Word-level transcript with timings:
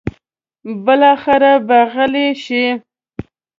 بالاخره 0.85 1.53
به 1.67 1.79
غلې 1.93 2.27
شي. 2.43 2.65